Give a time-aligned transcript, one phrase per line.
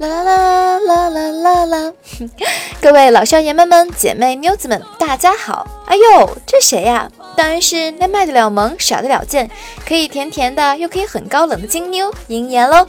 [0.00, 1.92] 啦啦啦啦啦啦啦！
[2.80, 5.66] 各位老少爷们们、姐妹妞子们，大家好！
[5.84, 7.10] 哎呦，这谁呀？
[7.36, 9.50] 当然是那卖得了萌、耍得了贱、
[9.86, 12.88] 可以甜甜的又可以很高冷的金妞鹰眼喽！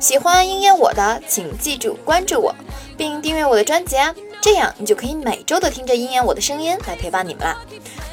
[0.00, 2.54] 喜欢鹰眼我的，请记住关注我，
[2.96, 4.14] 并订阅我的专辑啊！
[4.40, 7.58] 这样你就可以每周都听着鹰眼我的声音来陪伴你们啦。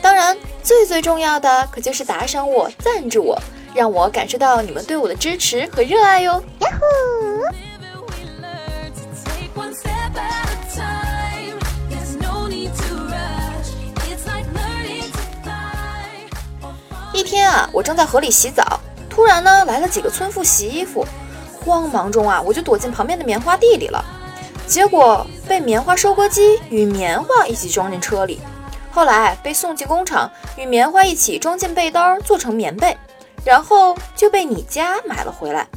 [0.01, 3.37] 当然，最最重要的可就是打赏我、赞助我，
[3.75, 6.41] 让我感受到你们对我的支持和热爱哟！
[6.59, 6.85] 呀呼！
[17.11, 21.05] 一天啊，我正在河里洗澡，突然呢来了几个村妇洗衣服，
[21.63, 24.03] 慌忙中啊，我就躲进旁边的棉花地里了，
[24.65, 28.39] 结果被棉花收割机与棉花一起装进车里。
[28.93, 32.95] 后来被送进工厂，与棉花一起装进被单，做成棉被，
[33.43, 35.67] 然后就被你家买了回来。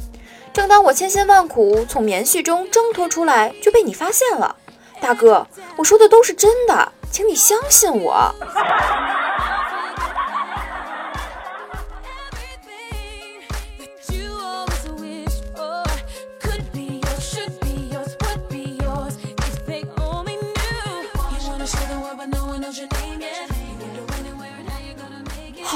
[0.53, 4.55] 正当我千辛万苦从棉絮中挣脱出来，就被你发现了。
[5.01, 8.33] 大哥，我说的都是真的，请你相信我。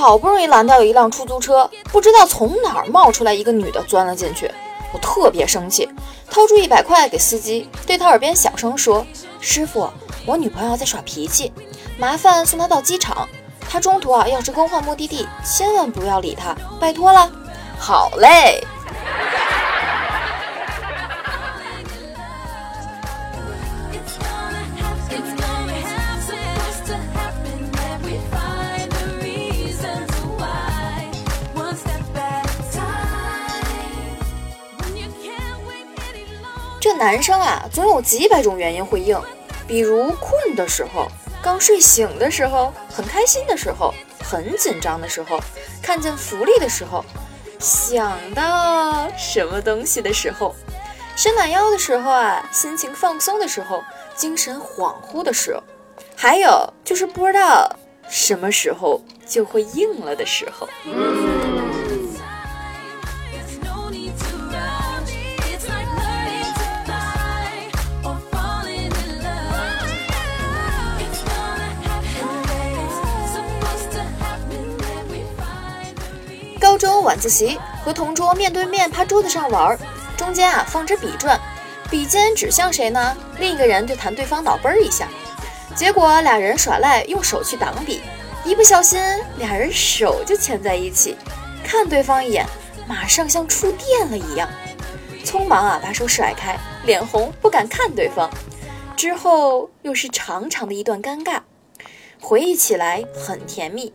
[0.02, 4.50] 好不容易拦到一辆出租车，不知道从哪儿冒出来一个女的钻了进去，
[4.92, 5.88] 我特别生气，
[6.28, 9.06] 掏出一百块给司机，对他耳边小声说
[9.40, 9.88] ：“师傅，
[10.26, 11.54] 我女朋友在耍脾气，
[12.00, 13.30] 麻烦送她到机场。
[13.70, 17.32] 她中途啊要是更换目的地，千万不要理她，拜托了。”
[17.78, 18.60] 好嘞。
[37.02, 39.20] 男生啊，总有几百种原因会硬，
[39.68, 41.08] 比如困的时候、
[41.42, 43.92] 刚睡醒的时候、很开心的时候、
[44.24, 45.40] 很紧张的时候、
[45.82, 47.04] 看见福利的时候、
[47.58, 50.54] 想到什么东西的时候、
[51.16, 53.84] 伸懒腰的时候啊、心情放松的时候、
[54.16, 55.64] 精神恍惚的时候，
[56.16, 57.68] 还有就是不知道
[58.10, 60.70] 什么时候就会硬了的时候。
[77.02, 79.78] 晚自习，和同桌面对面趴桌子上玩，
[80.16, 81.40] 中间啊放支笔转，
[81.90, 83.16] 笔尖指向谁呢？
[83.40, 85.08] 另一个人就弹对方脑崩一下，
[85.76, 88.02] 结果俩人耍赖，用手去挡笔，
[88.46, 89.00] 一不小心
[89.38, 91.18] 俩人手就牵在一起，
[91.64, 92.46] 看对方一眼，
[92.88, 94.50] 马上像触电了一样，
[95.26, 98.30] 匆忙啊把手甩开，脸红不敢看对方，
[98.96, 101.40] 之后又是长长的一段尴尬，
[102.20, 103.92] 回忆起来很甜蜜。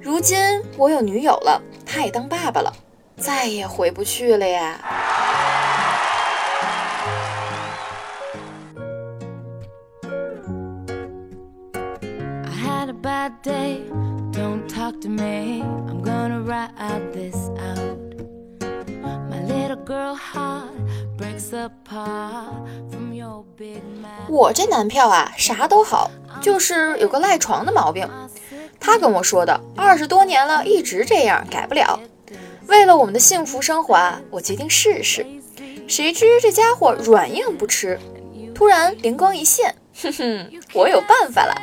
[0.00, 0.38] 如今
[0.76, 2.72] 我有女友了，他也当爸爸了，
[3.16, 4.80] 再也回不去了呀。
[24.28, 26.10] 我这男票啊，啥都好，
[26.40, 28.08] 就是有个赖床的毛病。
[28.86, 31.98] 他跟我说的，二十多年了，一直这样，改不了。
[32.66, 35.24] 为了我们的幸福生活啊，我决定试试。
[35.88, 37.98] 谁知这家伙软硬不吃。
[38.54, 41.54] 突然灵光一现，哼哼，我有办法了。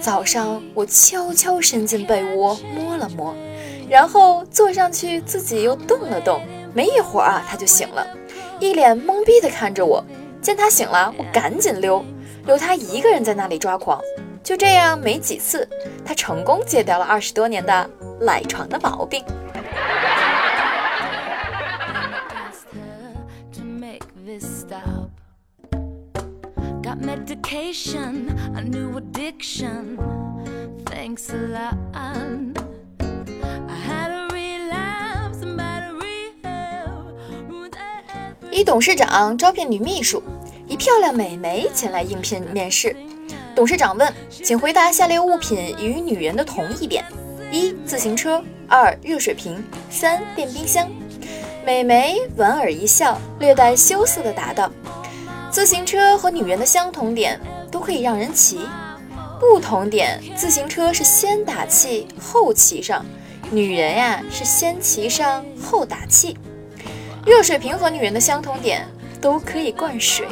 [0.00, 3.32] 早上我悄悄伸进被窝摸了摸，
[3.88, 6.42] 然后坐上去自己又动了动。
[6.74, 8.04] 没一会儿啊，他就醒了，
[8.58, 10.04] 一脸懵逼地看着我。
[10.42, 12.04] 见他醒了，我赶紧溜，
[12.44, 14.00] 留他一个人在那里抓狂。
[14.46, 15.68] 就这样，没几次，
[16.04, 17.90] 他成功戒掉了二十多年的
[18.20, 19.24] 赖床的毛病。
[38.52, 40.22] 一董事长招聘女秘书，
[40.68, 42.94] 一漂亮美眉前来应聘面试。
[43.56, 47.02] 董事长问：“请回答下列物品与女人的同一点：
[47.50, 48.38] 一、自行车；
[48.68, 50.86] 二、热水瓶；三、电冰箱。”
[51.64, 54.70] 美眉莞尔一笑，略带羞涩地答道
[55.50, 58.60] ：“自行车和女人的相同点都可以让人骑，
[59.40, 63.02] 不同点，自行车是先打气后骑上，
[63.50, 66.36] 女人呀是先骑上后打气。
[67.24, 68.86] 热水瓶和女人的相同点
[69.18, 70.28] 都可以灌水，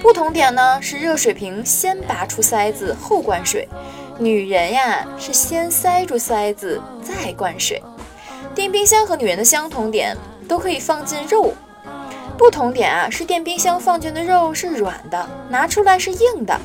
[0.00, 3.68] 不同点呢是热水瓶先拔出塞子后灌水，
[4.18, 7.82] 女人呀是先塞住塞子再灌水。
[8.54, 10.16] 电冰箱和女人的相同点
[10.48, 11.52] 都可以放进肉，
[12.38, 16.58] 不同点啊是电冰箱放进的肉是软的，拿出来是硬的；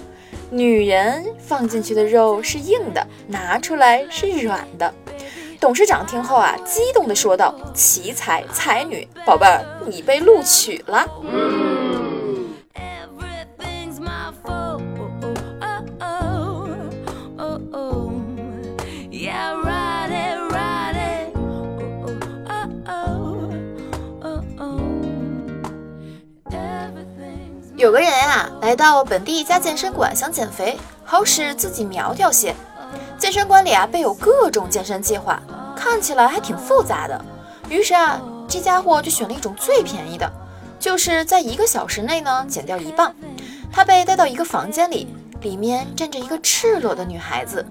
[0.50, 4.92] 女人放进去的肉是硬的，拿出来是软的。
[5.60, 11.06] 董事长听后啊，激动地说道：“奇才才女，宝贝儿，你被录取了。”
[27.86, 32.56] 有个人呀，来到本地一家健身馆，想减肥，好使自己苗条些。
[33.16, 35.40] 健身馆里啊，备有各种健身计划，
[35.76, 37.24] 看起来还挺复杂的。
[37.70, 40.28] 于是啊，这家伙就选了一种最便宜的，
[40.80, 43.14] 就是在一个小时内呢减掉一磅。
[43.72, 45.08] 他被带到一个房间里，
[45.42, 47.64] 里面站着一个赤裸的女孩子，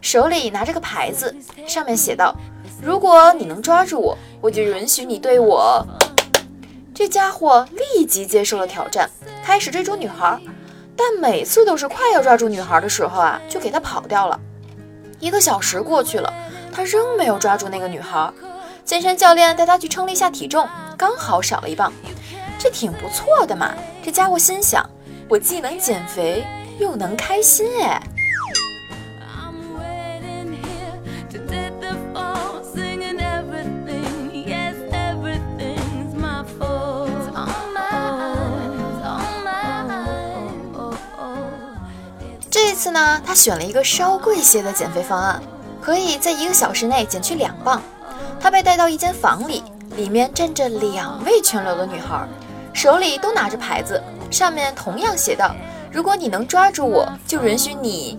[0.00, 1.32] 手里拿着个牌子，
[1.68, 2.34] 上面写道
[2.82, 5.86] ：“如果你能抓住我，我就允许你对我。”
[7.00, 7.66] 这家伙
[7.96, 9.08] 立即接受了挑战，
[9.42, 10.38] 开始追逐女孩，
[10.94, 14.38] 但每次都是快要抓住女孩的时候啊，就给她跑掉了。
[15.18, 16.30] 一个小时过去了，
[16.70, 18.30] 他仍没有抓住那个女孩。
[18.84, 20.68] 健身教练带他去称了一下体重，
[20.98, 21.90] 刚好少了一磅，
[22.58, 23.72] 这挺不错的嘛。
[24.04, 24.86] 这家伙心想：
[25.26, 26.44] 我既能减肥，
[26.78, 28.02] 又能开心哎。
[42.72, 45.42] 这次呢，他选了一个稍贵些的减肥方案，
[45.82, 47.82] 可以在一个小时内减去两磅。
[48.38, 49.64] 他被带到一间房里，
[49.96, 52.24] 里面站着两位全裸的女孩，
[52.72, 54.00] 手里都拿着牌子，
[54.30, 55.52] 上面同样写道
[55.90, 58.16] ：“如果你能抓住我，就允许你。”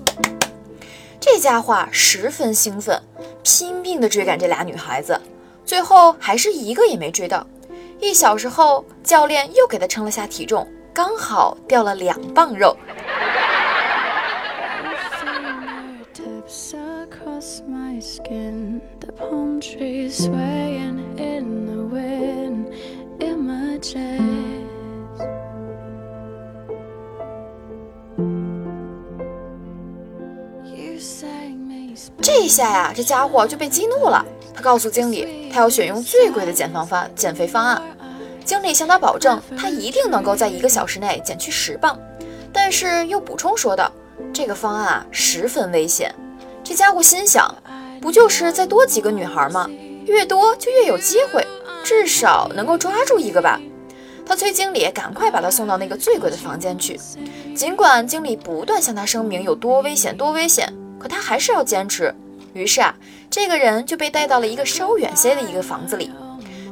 [1.17, 3.01] 这家伙十分兴奋，
[3.43, 5.17] 拼命地追赶这俩女孩子，
[5.65, 7.47] 最后还是一个也没追到。
[8.01, 12.75] 一小时后，教练又给他称了下体重，刚好掉了两磅肉。
[19.61, 19.77] 这
[32.41, 34.25] 一下呀，这家伙就被激怒了。
[34.51, 37.79] 他告诉经理，他要选用最贵的减方方减肥方案。
[38.43, 41.99] 经理向他保证，他一定能够在一个小时内减去十磅，
[42.51, 43.91] 但是又补充说道，
[44.33, 46.11] 这个方案啊十分危险。
[46.63, 47.53] 这家伙心想，
[48.01, 49.69] 不就是再多几个女孩吗？
[50.07, 51.45] 越多就越有机会，
[51.83, 53.61] 至少能够抓住一个吧。
[54.25, 56.99] 他催经理赶快把他送到那个最贵的房间去。
[57.55, 60.73] 尽管经理不断向他声明有多危险，多危险。
[60.99, 62.13] 可他还是要坚持，
[62.53, 62.95] 于是啊，
[63.29, 66.11] 这个人就被带到了一个稍远些的一个房子里。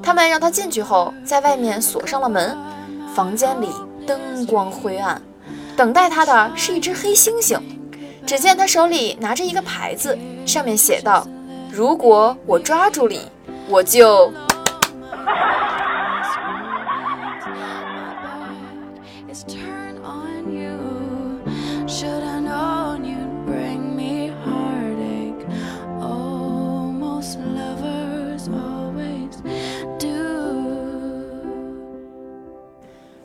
[0.02, 2.58] 他们让他进去后，在外面锁上了门。
[3.16, 3.70] 房间里
[4.08, 5.22] 灯光灰暗，
[5.75, 7.60] 等待他的是一只黑猩猩。
[8.29, 11.27] 只见他手里拿着一个牌子，上面写道
[11.74, 13.27] ：“如果我抓住你，
[13.67, 14.31] 我就……”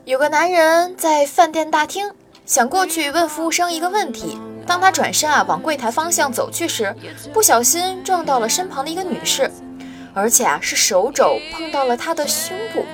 [0.05, 2.09] 有个男人在饭店大厅，
[2.47, 4.39] 想过去问服务生一个问题。
[4.65, 6.93] 当他转身啊往柜台方向走去时，
[7.33, 9.49] 不小心撞到了身旁的一个女士，
[10.13, 12.85] 而且啊是手肘碰到了她的胸部。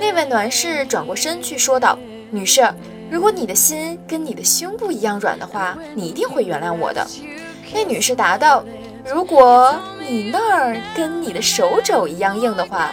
[0.00, 1.98] 那位男士转过身去说道
[2.30, 2.68] ：“女士，
[3.10, 7.06] 如果你的心跟你的胸部一样软的话，你一定会原谅我的。”
[7.72, 8.64] 那女士答道
[9.06, 12.90] ：“如果你那儿跟你的手肘一样硬的话，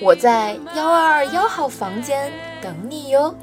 [0.00, 2.30] 我在幺二二幺号房间。”
[2.62, 3.34] 等你哟。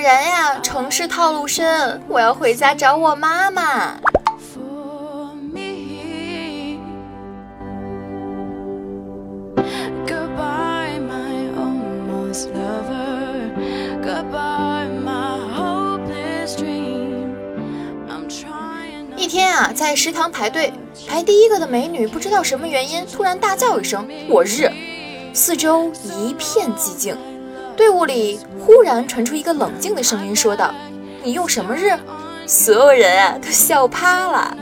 [0.00, 2.00] 然呀，城市套路深。
[2.08, 3.96] 我要回家找我妈妈。
[19.16, 20.72] 一天啊，在食堂排队
[21.06, 24.68] 排第一个的美女，不知道什么原因突然大叫一声“我日”，
[25.32, 27.16] 四周一片寂静，
[27.80, 30.70] 队伍里忽然传出一个冷静的声音，说道
[31.24, 31.98] ：“你用什么日？”
[32.46, 34.54] 所有人啊，都笑趴了。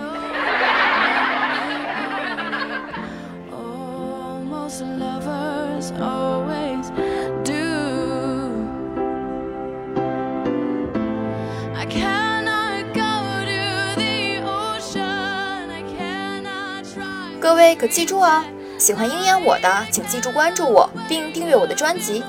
[17.41, 18.45] 各位可记住啊，
[18.79, 22.23] 喜欢鹰眼我的，请记住关注我，并订阅我的专辑，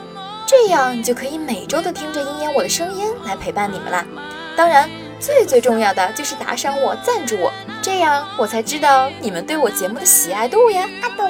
[0.50, 4.04] 这样你就可以每周都听着鹰眼我的声音来陪伴你们啦。
[4.58, 4.90] 当然。
[5.22, 7.52] 最最重要的就是打赏我、赞助我，
[7.82, 10.88] 这样我才知道你们对我节目的喜爱度呀！
[11.02, 11.26] 阿豆。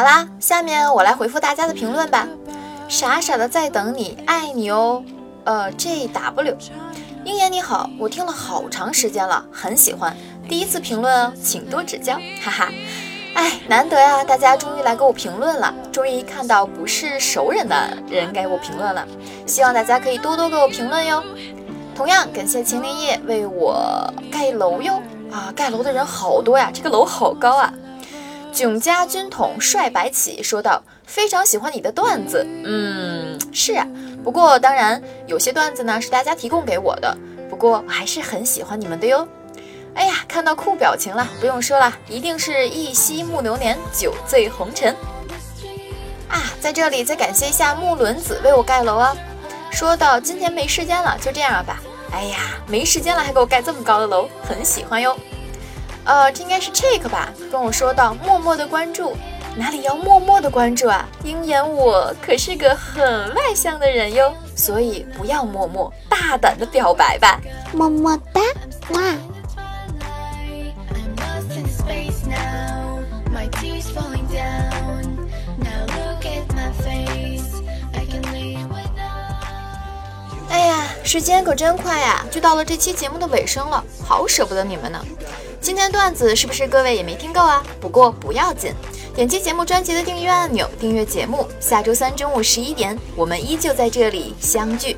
[0.00, 2.26] 好啦，下面我来回复大家的评论吧。
[2.88, 5.04] 傻傻的在等你，爱你哦。
[5.44, 6.56] 呃，J W，
[7.22, 10.16] 鹰眼你好，我听了好长时间了，很喜欢，
[10.48, 12.68] 第一次评论，请多指教，哈哈。
[13.34, 17.76] 哎，难得呀，大家终于来给我评论了，终于看到不是熟人的
[18.08, 19.06] 人给我评论了，
[19.44, 21.22] 希望大家可以多多给我评论哟。
[21.94, 24.94] 同样感谢秦林叶为我盖楼哟，
[25.30, 27.70] 啊，盖楼的人好多呀，这个楼好高啊。
[28.60, 33.86] 囧家军统帅白起说道：“非常喜欢你的段子，嗯，是啊。”
[34.22, 37.16] 不过，当然有些段子呢是大家提供给我的，
[37.48, 39.26] 不过我还是很喜欢你们的哟。
[39.94, 44.94] 哎呀，看到酷表情了，不用说了，一定是一夕暮流年，酒醉红尘
[46.28, 46.52] 啊！
[46.60, 49.16] 在这里再感谢一下木轮子为我盖楼啊。
[49.70, 51.80] 说到今天没时间了，就这样吧。
[52.12, 55.16] 哎呀，没时间了还给我盖这么高的楼，很喜欢哟。
[56.04, 59.16] 呃，这应该是 Check 吧，跟我说到默默的关注。
[59.56, 61.04] 哪里要默默的关注啊？
[61.24, 67.40] 鹰眼我可是个很外向的人哟，所以不要默默，大胆的表白吧，
[67.72, 68.40] 么么哒，
[68.90, 69.00] 哇！
[80.48, 85.04] 哎呀，时间可真快呀，就到了这期节目的尾声了，好舍不得你们呢。
[85.60, 87.62] 今天段子是不是各位也没听够啊？
[87.78, 88.72] 不过不要紧。
[89.14, 91.46] 点击节目专辑的订阅按钮，订阅节目。
[91.60, 94.96] 下周三中午十一点，我们依旧在这里相聚。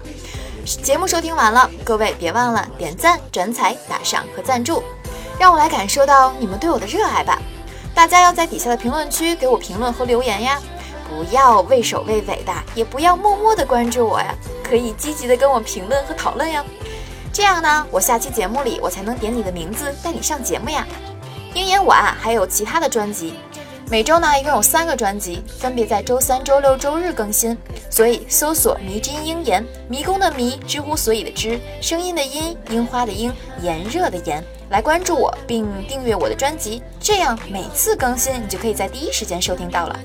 [0.64, 4.84] 节目收听完了，各位别忘了点赞、转采、打赏和赞助，
[5.36, 7.42] 让我来感受到你们对我的热爱吧。
[7.92, 10.62] 大家要在底下的评论区给我评论和留言呀，
[11.08, 16.64] 不要畏首畏尾的，也不要默默的关注我呀，可以积极的跟我评论和讨论呀。
[17.32, 20.86] 这样呢，我下期节目里我才能点你的名字带你上节目呀。
[21.54, 23.34] 鹰眼我啊，还有其他的专辑。
[23.88, 27.56] 每周呢，一共有三个专辑，分别在周三、周六、周日更新。
[27.88, 39.98] 所以搜索“迷之鹰眼”，迷宫的迷，知乎所以的知，声音的音，樱花的樱，炎热的炎，来关注我，并订阅我的专辑，这样每次更新你就可以在第一时间收听到了。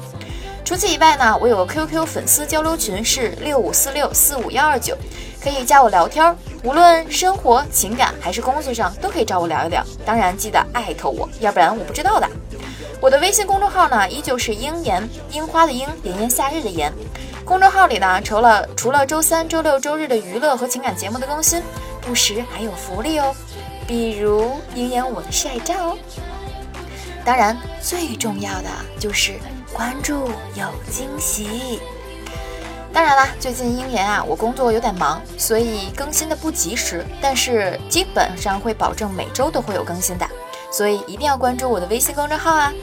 [0.65, 4.97] 除此以外呢，我有个 QQ 粉丝交流群是六五四六四五幺二九，
[5.41, 9.83] 可以加我聊天，无论生活、情感还是工作上都可以找我聊一聊。
[10.05, 12.27] 当然记得艾特我，要不然我不知道的。
[12.99, 16.91] 我的微信公众号呢，依旧是樱言樱花的樱，炎炎夏日的炎。
[17.45, 21.61] 公众号里呢，除了除了周三、周六、周日的娱乐和情感节目的更新，
[22.01, 23.33] 不时还有福利哦，
[23.87, 25.97] 比如樱言我的晒照哦。
[27.23, 29.33] 当然，最重要的就是
[29.71, 31.79] 关注有惊喜。
[32.93, 40.27] 当然啦，最近英言啊，我工作有点忙，所以更新的不及时，但是基本上会保证每周都会有更新的。
[40.71, 42.73] 所以一定要关注我的微信公众号啊！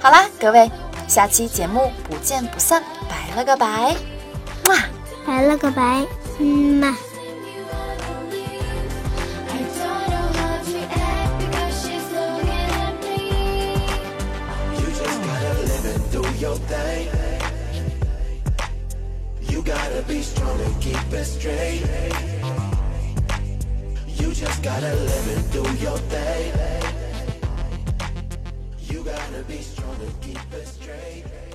[0.00, 0.70] 好啦，各位，
[1.06, 3.94] 下期节目不见不散，拜了个拜，
[4.66, 4.76] 哇，
[5.24, 6.04] 拜了个拜，
[6.38, 6.46] 嗯
[6.80, 6.96] 嘛。
[19.74, 21.82] gotta be strong and keep it straight.
[24.18, 26.52] You just gotta live and do your thing.
[28.90, 31.51] You gotta be strong and keep it straight.